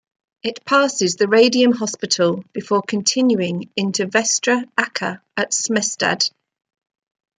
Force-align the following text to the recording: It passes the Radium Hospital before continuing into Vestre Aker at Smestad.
It 0.41 0.65
passes 0.65 1.15
the 1.15 1.27
Radium 1.27 1.73
Hospital 1.73 2.43
before 2.53 2.81
continuing 2.81 3.69
into 3.75 4.07
Vestre 4.07 4.65
Aker 4.75 5.21
at 5.37 5.51
Smestad. 5.51 6.27